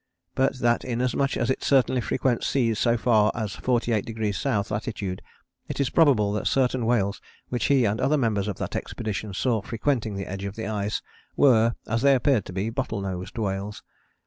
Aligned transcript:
But 0.33 0.55
that 0.61 0.83
inasmuch 0.83 1.37
as 1.37 1.51
it 1.51 1.61
certainly 1.63 2.01
frequents 2.01 2.47
seas 2.47 2.79
so 2.79 2.97
far 2.97 3.31
as 3.35 3.55
48° 3.55 4.33
S. 4.47 4.71
latitude 4.71 5.21
it 5.67 5.79
is 5.79 5.91
probable 5.91 6.31
that 6.33 6.47
certain 6.47 6.87
whales 6.87 7.21
which 7.49 7.65
he 7.65 7.85
and 7.85 8.01
other 8.01 8.17
members 8.17 8.47
of 8.47 8.57
that 8.57 8.75
expedition 8.75 9.31
saw 9.35 9.61
frequenting 9.61 10.15
the 10.15 10.25
edge 10.25 10.45
of 10.45 10.55
the 10.55 10.65
ice 10.65 11.03
were, 11.35 11.75
as 11.85 12.01
they 12.01 12.15
appeared 12.15 12.45
to 12.45 12.51
be, 12.51 12.71
Bottle 12.71 13.01
nosed 13.01 13.37
whales. 13.37 13.83